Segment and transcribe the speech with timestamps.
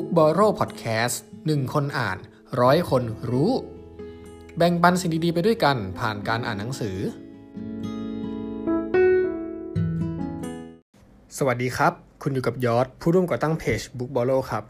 [0.00, 1.16] Book b o r r o w Podcast
[1.46, 2.18] 1คนอ่าน
[2.60, 3.52] ร้อยคนรู้
[4.56, 6.96] แบ่งปันสิ่งดีๆไปด้วยกันผ่านการอ่านหนังสือ
[11.38, 11.92] สวัสดีครับ
[12.22, 14.64] คุณอยู่กับยอดผู้ร่วมก่อตั้งเพจ Book b o r r o w ครับ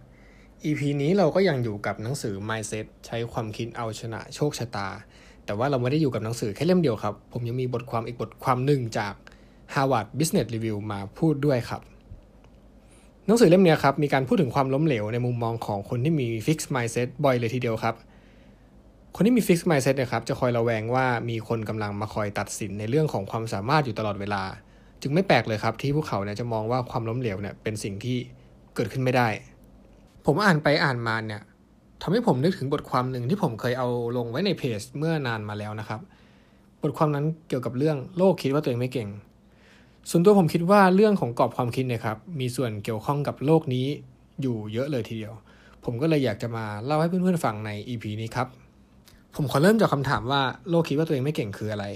[0.65, 4.89] EP นี้เราก็ยังอยู่กับหนังสือ Mindset ใช้ความคิดเอาชนะโชคชะตา
[5.45, 9.15] แต่ว่าเราไม่ได้อยู่กับหนังสือแค่เล่มเดียวครับ ผมยังมีบทความอีกบทความหนึ่งจาก
[9.75, 11.83] Harvard Business Review มาพูดด้วยครับ
[13.29, 17.95] หนังสือเล่มนี้ครับมีการพูดถึงความล้มเหลวในมุมมองของคนที่มี fixed mindset บ่อยเลยทีเดียวครับ
[19.15, 24.43] คนที่มี fixed mindset นะครับจะคอยระแวงว่ามีคนกำลังมาคอยตัดสินในเรื่องของความสามารถอยู่ตลอดเวลา
[25.03, 28.17] จึงไม่แปลกเลยครับที่พวกเขาเนี่ยจะมองว่าความล้มเหลวเนี่ยเป็นสิ่งที่
[28.75, 29.29] เกิดขึ้นไม่ได้
[30.27, 31.43] ผมอ่านไปอ่านมาเนี่ย
[32.03, 36.01] ทำให้ผมนึกถึงบทความหนึ่งที่ผมเคยเอาลงไว้ในเพจเมื่อนานมาแล้วนะครับ
[36.83, 39.09] บทความนั้นเกี่ยวกับเรื่องโลกคิดว่าตัวเองไม่เก่ง
[40.11, 43.87] ส่วนตัวผมคิดว่าเรื่องของกรอบความคิดเนี่ยครับมีส่วนเกี่ยวข้องกับโลกนี้
[44.43, 45.35] อยู่เยอะเลยทีเดียว
[45.85, 48.49] ผมก็เลยอยากจะมาเล่าให้เพื่อนๆฟังใน EP นี้ครับ
[49.35, 51.87] ผมขอเริ่มจากคำถามว่าโลกคิดว่าตัวเองไม่เก่งคืออะไร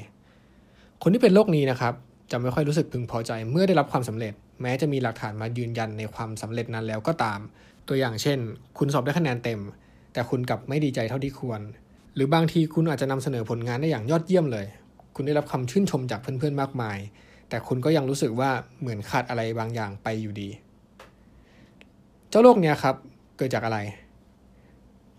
[1.02, 1.94] คนที่เป็นโรคนี้นะครับ
[2.30, 4.32] จะไม่ค่อยรู้สึกพึงพอใจเมื่อได้รับความสำเร็จ
[4.62, 7.41] แม้จะมีหลักฐานมายืนยันในความสำเร็จนั้นแล้วก็ตาม
[7.88, 8.38] ตัวอย่างเช่น
[8.78, 9.60] คุณสอบได้คะแนนเต็ม
[10.12, 11.60] แต่คุณกลับไม่ดีใจเท่าที่ควร
[12.14, 14.66] หรือบางทีคุณอาจจะนำเสนอผลงานได้อย่างยอดเยี่ยมเลย
[15.14, 16.98] คุณได้รับคำชื่นชมจากเพื่อนๆมากมาย
[17.53, 18.50] แต่คุณก็ยังรู้สึกว่า
[18.81, 20.48] เหมือนขาดอะไรบางอย่างไปอยู่ดี
[22.31, 22.94] เจ้าโรคเนี้ยครับ
[23.36, 23.78] เกิดจากอะไร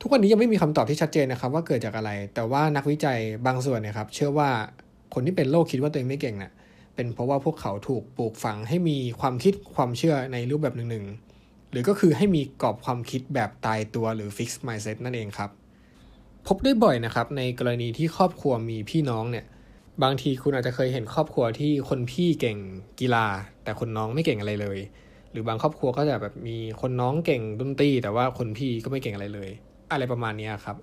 [0.01, 4.49] ทุกวันนี้ยังไม่มีคำตอบที่ชัดเจนนะครับ ว่าเกิดจากอะไร แต่ว่านักวิจัยบางส่วนเนี่ยครับ เชื่อว่า
[5.13, 6.51] คนที่เป็นโรคคิดว่าตัวเองไม่เก่งเนะ่ย
[6.95, 15.49] เป็นเพราะว่าพวกเขาถูกปลูกฝังให้มีความคิดความเชื่อในรูปแบบหนึ่งๆ หรือก็คือให้มีกรอบความคิดแบบตายตัวหรือ fixed mindset นั่นเองครับ
[16.47, 19.45] พบได้บ่อยนะครับในกรณีที่ครอบครัวมีพี่น้องเนี่ย
[20.01, 22.57] บางทีคุณอาจจะเคยเห็นครอบครัวที่คนพี่เก่ง
[22.99, 23.25] กีฬา
[23.63, 24.79] แต่คนน้องไม่เก่งอะไรเลย
[25.31, 29.49] หรือบางครอบครัวก็จะแบบมีคนน้องเก่งดนตรีแต่ว่าคนพี่ก็ไม่เก่งอะไรเลย
[29.91, 30.77] อะไรประมาณนี้ครับ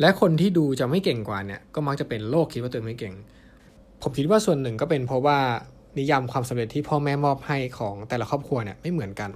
[0.00, 3.14] และคนที่ดูจะไม่เก่งกว่าเนี่ยก็มักจะเป็นโรคคิดว่าตัวเองไม่เก่ง
[4.02, 5.38] ผมคิดว่าส่วนหนึ่งก็เป็นเพราะว่า
[5.98, 9.30] นิยามความสำเร็จที่พ่อแม่มอบให้ของแต่ละครอบครัวเนี่ยไม่เหมือนกัน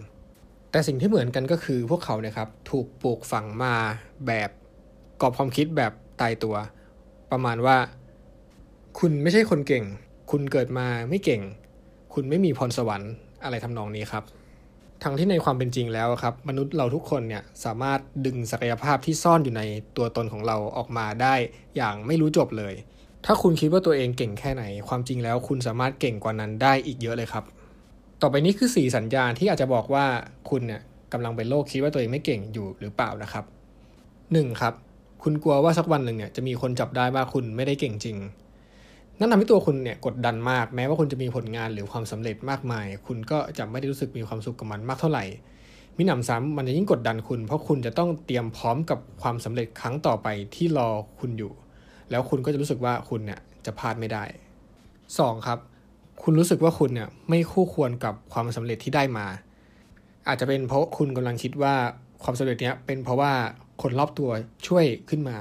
[0.70, 3.74] แต่สิ่งที่เหมือนกันก็คือพวกเขาเนี่ยครับถูกปลูกฝังมา
[4.26, 4.50] แบบ
[5.20, 6.56] กรอบความคิดแบบตายตัว
[7.32, 7.76] ประมาณว่า
[8.98, 9.84] คุณไม่ใช่คนเก่ง
[10.30, 11.42] คุณเกิดมาไม่เก่ง
[12.14, 13.12] คุณไม่มีพรสวรรค์
[13.44, 14.24] อะไรทำนองนี้ครับ
[15.04, 19.62] ทั้งที่ในความเป็นจริงแล้วครับ มนุษย์เราทุกคนเนี่ยสามารถดึงศักยภาพที่ซ่อนอยู่ใน
[19.96, 21.34] ตัวตนของเราออกมาได้
[21.76, 22.74] อย่างไม่รู้จบเลย
[23.26, 27.44] ถ้าคุณคิดว่าตัวเองเก่งแค่ไหน ความจริงแล้วคุณสามารถเก่งกว่านั้นได้อีกเยอะเลยครับ
[28.22, 30.04] ต่อไปนี้คือสีสัญญาณที่อาจจะบอกว่า
[30.50, 30.80] คุณเนี่ย
[31.12, 33.44] กำลังเป็นโรคคิดว่าตัวเองไม่เก่งอยู่หรือเปล่านะครับ
[34.02, 34.60] 1.
[34.60, 34.74] ครับ
[35.22, 38.16] คุณกลัวว่าสักวันหนึ่งเนี่ยจะมีคนจับได้ว่าคุณไม่ได้เก่งจริง
[39.18, 45.24] นั่นทำให้ตัวคุณเนี่ยกดดันมาก แม้ว่าคุณจะมีผลงานหรือความสำเร็จมากมาย คุณก็จะไม่ได้รู้สึกมีความสุขกับมันมากเท่าไหร่
[45.96, 51.52] มิหนำซ้ำมันจะยิ่งกดดันคุณ เพราะคุณจะต้องเตรียมพร้อมกับความสำเร็จครั้งต่อไปที่รอคุณอยู่
[52.10, 54.24] แล้วคุณก็จะรู้สึกว่าคุณเนี่ยจะพลาดไม่ได้
[54.84, 55.46] 2.
[55.46, 55.58] ครับ
[56.22, 59.26] คุณรู้สึกว่าคุณเนี่ยไม่คู่ควรกับความสำเร็จที่ได้มา
[60.28, 61.74] อาจจะเป็นเพราะคุณกำลังคิดว่า
[62.22, 63.32] ความสำเร็จเนี้ยเป็นเพราะว่า
[63.82, 64.30] คนรอบตัว
[64.66, 65.36] ช่วยขึ้นมา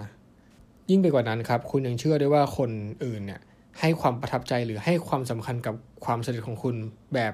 [0.90, 2.70] ยิ่งไปกว่านั้นครับ คุณยังเชื่อด้วยว่าคน
[3.06, 3.42] อื่นเนี่ย
[3.82, 6.76] ให้ความประทับใจหรือให้ความสำคัญกับความสำเร็จของคุณ
[7.14, 7.34] แบบ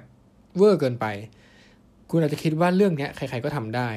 [0.57, 1.05] เวอร์เกินไป
[2.09, 3.89] คุณอาจจะคิดว่าเรื่องนี้ใครๆก็ทำได้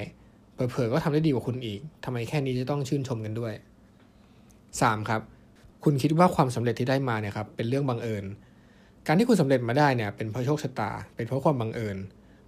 [0.55, 3.53] เผลอๆก็ทำได้ดีกว่าคุณอีกทำไมแค่นี้จะต้องชื่นชมกันด้วย
[4.31, 5.09] 3.
[5.09, 5.21] ครับ
[5.85, 8.25] คุณคิดว่าความสำเร็จที่ได้มาเนี่ยครับเป็นเรื่องบังเอิญ
[9.07, 11.97] การที่คุณสำเร็จมาได้เนี่ยเป็นเพราะโชคชะตา เป็นเพราะความบังเอิญ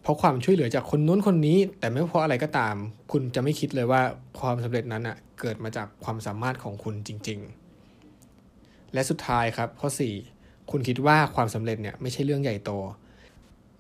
[0.03, 2.75] เพราะความช่วยเหลือจากคนนู้นคนนี้ แต่ไม่เพราะอะไรก็ตาม
[3.13, 4.03] คุณจะไม่คิดเลยว่า
[4.41, 7.68] ความสำเร็จนั้นอะเกิดมาจากความสามารถของคุณจริง ๆ
[8.95, 9.89] และสุดท้ายครับข้อ
[10.31, 12.71] 4 คุณคิดว่าความสำเร็จเนี่ยไม่ใช่เรื่องใหญ่โต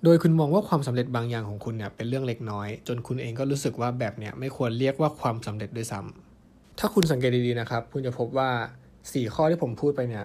[0.04, 8.50] โดยคุณมองว่าความสำเร็จบางอย่างของคุณเนี่ยเป็นเรื่องเล็กน้อย จนคุณเองก็รู้สึกว่าแบบเนี้ยไม่ควรเรียกว่าความสำเร็จด้วยซ้ำถ้าคุณสังเกตดีๆนะครับ คุณจะพบว่า
[8.96, 10.24] 4 ข้อที่ผมพูดไปเนี่ย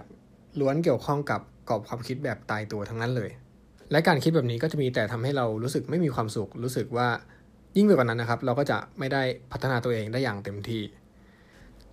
[0.59, 3.29] ล้วนเกี่ยวข้องกับกรอบความคิดแบบตายตัวทั้งนั้นเลย
[3.91, 7.07] และการคิดแบบนี้ก็จะมีแต่ทำให้เรารู้สึกไม่มีความสุข รู้สึกว่า
[7.77, 10.81] ยิ่งไปกว่านั้นนะครับ เราก็จะไม่ได้พัฒนาตัวเองได้อย่างเต็มที่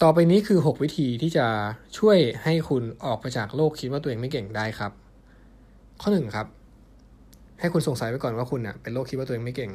[0.04, 1.46] ต่อไปนี้คือ 6 วิธีที่จะ
[1.98, 4.92] ช่วยให้คุณออกไปจากโลกคิดว่าตัวเองไม่เก่งได้ครับ
[6.02, 6.46] ข้อ1ครับ
[7.60, 9.72] ให้คุณสงสัยไว้ก่อนว่าคุณเนี่ยเป็นโรคคิดว่าตัวเองไม่เก่ง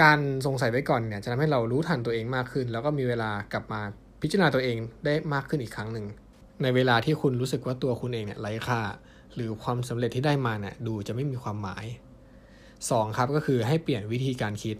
[0.00, 3.80] การสงสัยไว้ก่อนเนี่ยจะทำให้เรารู้ทันตัวเองมากขึ้น แล้วก็มีเวลากลับมา
[4.22, 6.06] พิจารณาตัวเองได้มากขึ้นอีกครั้งหนึ่ง
[6.62, 8.80] ในเวลาที่คุณรู้สึกว่าตัวคุณเองเนี่ยไร้ค่า
[9.34, 11.84] หรือความสำเร็จที่ได้มาเนี่ยดูจะไม่มีความหมาย
[12.50, 13.16] 2.
[13.16, 14.76] ครับก็คือให้เปลี่ยนวิธีการคิด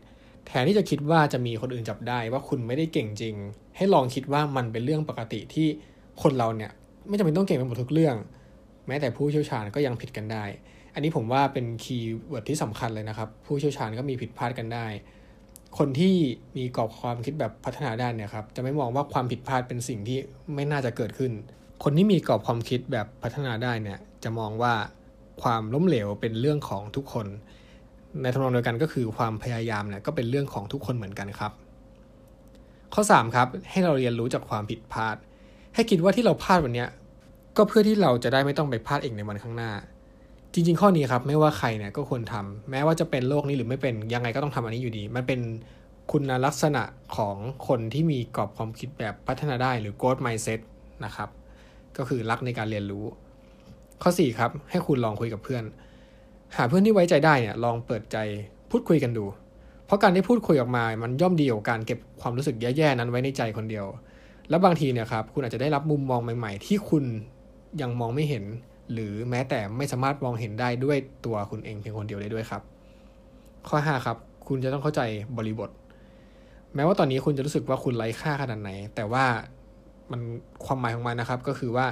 [0.46, 3.36] แทนที่จะคิดว่าจะมีคนอื่นจับได้ว่าคุณไม่ได้เก่งจริง
[3.76, 5.68] ให้ลองคิดว่ามันเป็นเรื่องปกติที่
[6.22, 6.70] คนเราเนี่ย
[7.08, 8.16] ไม่จำเป็นต้องเก่งไปหมดทุกเรื่อง
[8.86, 10.44] แม้แต่ผู้เชี่ยวชาญก็ยังผิดกันได้
[10.94, 14.86] อันนี้ผมว่าเป็น keyword ที่สำคัญเลยนะครับ ผู้เชี่ยวชาญก็มีผิดพลาดกันได้
[15.78, 16.14] คนที่
[16.56, 20.18] มีกรอบความคิดแบบพัฒนาได้เนี่ยครับจะไม่มองว่าความผิดพลาดเป็นสิ่งที่
[20.54, 21.32] ไม่น่าจะเกิดขึ้น
[21.84, 24.74] คนที่มีกรอบความคิดแบบพัฒนาได้เนี่ยจะมองว่า
[25.42, 27.26] ความล้มเหลวเป็นเรื่องของทุกคน
[28.22, 31.52] ในทำนองเดียวกันก็คือความพยายามเนี่ยก็เป็นเรื่องของทุกคนเหมือนกันครับ
[32.94, 35.16] ข้อ 3 ครับ ให้เราเรียนรู้จากความผิดพลาด
[35.74, 36.86] ให้คิดว่าที่เราพลาดวันนี้
[37.56, 39.72] ก็เพื่อที่เราจะได้ไม่ต้องไปพลาดเอีกในวันข้างหน้า
[40.52, 45.40] จริง ๆ ข้อนี้ครับไม่ว่าใครเนี่ยก็ควรทำแม้ว่าจะเป็นโรคนี้หรือไม่เป็นยังไงก็ต้องทำอันนี้อยู่ดี มันเป็น
[46.12, 46.82] คุณลักษณะ
[47.16, 47.36] ของ
[47.68, 50.60] คนที่มีกรอบความคิดแบบพัฒนาได้หรือ growth mindset
[51.04, 51.28] นะครับ
[51.96, 53.04] ก็คือรักในการเรียนรู้
[54.02, 55.64] ข้อ 4 ครับ ให้คุณลองคุยกับเพื่อน
[56.56, 58.16] หาเพื่อนที่ไว้ใจได้เนี่ยลองเปิดใจ
[58.70, 59.24] พูดคุยกันดู
[59.86, 63.86] เพราะการที่พูดคุยออกมา มันย่อมดีกว่าการเก็บความรู้สึกแย่ๆนั้นไว้ในใจคนเดียว
[64.50, 67.04] แล้วบางทีเนี่ยครับคุณอาจจะได้รับมุมมองใหม่ ๆ ที่คุณ
[67.80, 68.44] ยังมองไม่เห็น
[68.92, 72.62] หรือแม้แต่ไม่สามารถมองเห็นได้ด้วยตัวคุณเองเพียงคนเดียวได้ด้วยครับ
[73.68, 74.16] ข้อ5ครับ
[74.48, 75.00] คุณจะต้องเข้าใจ
[75.36, 75.70] บริบท
[76.74, 79.24] แม้ว่าตอนนี้คุณจะรู้สึกว่าคุณไร้ค่าขนาดไหน แต่ว่า
[80.10, 80.20] มัน
[80.64, 81.86] ความหมายของมันนะครับ ก็คือว่า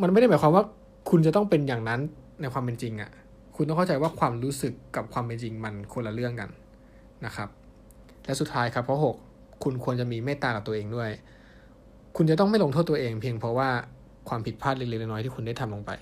[0.00, 0.64] มันไม่ได้หมายความว่า
[1.10, 2.00] คุณจะต้องเป็นอย่างนั้น
[2.40, 3.10] ในความเป็นจริงอะ่ะ
[3.56, 6.48] คุณต้องเข้าใจว่าความรู้สึกกับความเป็นจริงมันคนละเรื่องกัน
[7.26, 7.48] นะครับ
[8.24, 8.96] และสุดท้ายครับข้อ
[9.30, 11.10] 6คุณควรจะมีเมตตากับตัวเองด้วย
[12.16, 13.70] คุณจะต้องไม่ลงโทษตัวเอง เพียงเพราะว่า
[14.28, 15.92] ความผิดพลาดเล็กๆน้อยๆที่คุณได้ทำลงไป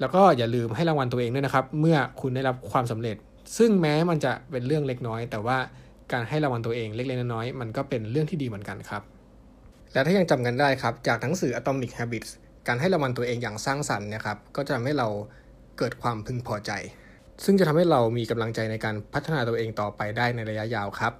[0.00, 3.16] แล้วก็อย่าลืมให้รางวัลตัวเองด้วยนะครับ เมื่อคุณได้รับความสำเร็จ
[3.58, 5.58] ซึ่งแม้มันจะเป็นเรื่องเล็กน้อย แต่ว่า
[6.12, 9.02] การให้รางวัลตัวเองเล็กๆน้อยๆมันก็เป็นเรื่องที่ดีเหมือนกันครับ
[9.92, 12.30] และถ้ายังจำกันได้ครับ จากหนังสือ Atomic Habits
[12.66, 15.08] การให้รางวัลตัวเองอย่างสร้างสรรค์นะครับ ก็จะทำให้เรา
[15.78, 16.70] เกิดความพึงพอใจ
[17.44, 21.12] ซึ่งจะทำให้เรามีกำลังใจในการพัฒนาตัวเองต่อไปได้ในระยะยาวครับ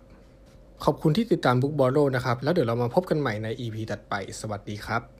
[0.84, 5.15] ขอบคุณที่ติดตาม Book b o r r o w นะครับ แล้วเดี๋ยวเรามาพบกันใหม่ใน EP ถัดไป สวัสดีครับ